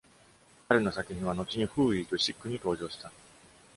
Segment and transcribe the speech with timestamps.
[0.67, 3.11] 彼の作品は後に「Fooey」と「Sick」に登場した。